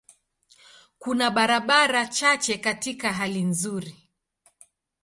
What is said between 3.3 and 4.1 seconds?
nzuri.